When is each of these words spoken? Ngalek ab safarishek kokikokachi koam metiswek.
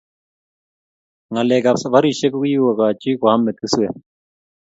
Ngalek 1.31 1.65
ab 1.69 1.77
safarishek 1.81 2.31
kokikokachi 2.33 3.11
koam 3.21 3.39
metiswek. 3.45 3.93